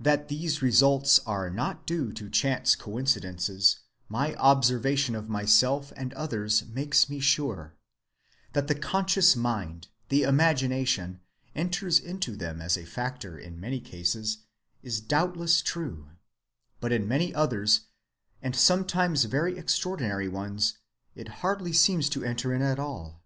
That 0.00 0.26
these 0.26 0.62
results 0.62 1.20
are 1.28 1.48
not 1.48 1.86
due 1.86 2.12
to 2.14 2.28
chance 2.28 2.74
coincidences 2.74 3.78
my 4.08 4.34
observation 4.34 5.14
of 5.14 5.28
myself 5.28 5.92
and 5.94 6.12
others 6.14 6.66
makes 6.66 7.08
me 7.08 7.20
sure; 7.20 7.76
that 8.52 8.66
the 8.66 8.74
conscious 8.74 9.36
mind, 9.36 9.86
the 10.08 10.24
imagination, 10.24 11.20
enters 11.54 12.00
into 12.00 12.34
them 12.34 12.60
as 12.60 12.76
a 12.76 12.84
factor 12.84 13.38
in 13.38 13.60
many 13.60 13.78
cases 13.78 14.38
is 14.82 15.00
doubtless 15.00 15.62
true, 15.62 16.08
but 16.80 16.90
in 16.90 17.06
many 17.06 17.32
others, 17.32 17.82
and 18.42 18.56
sometimes 18.56 19.22
very 19.22 19.56
extraordinary 19.56 20.26
ones, 20.28 20.78
it 21.14 21.28
hardly 21.28 21.72
seems 21.72 22.08
to 22.08 22.24
enter 22.24 22.52
in 22.52 22.60
at 22.60 22.80
all. 22.80 23.22